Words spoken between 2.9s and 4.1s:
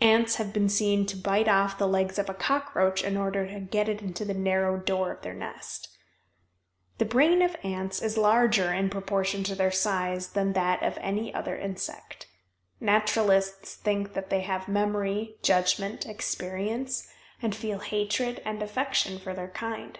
in order to get it